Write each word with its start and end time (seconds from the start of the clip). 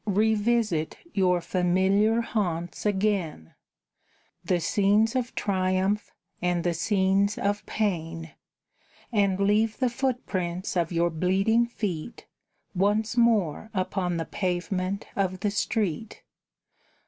Revisit 0.07 0.97
your 1.13 1.41
familiar 1.41 2.21
haunts 2.21 2.87
again, 2.87 3.53
The 4.43 4.59
scenes 4.59 5.15
of 5.15 5.35
triumph, 5.35 6.11
and 6.41 6.63
the 6.63 6.73
scenes 6.73 7.37
of 7.37 7.63
pain, 7.67 8.31
And 9.11 9.39
leave 9.39 9.77
the 9.77 9.91
footprints 9.91 10.75
of 10.75 10.91
your 10.91 11.11
bleeding 11.11 11.67
feet 11.67 12.25
Once 12.73 13.15
more 13.15 13.69
upon 13.75 14.17
the 14.17 14.25
pavement 14.25 15.05
of 15.15 15.41
the 15.41 15.51
street! 15.51 16.23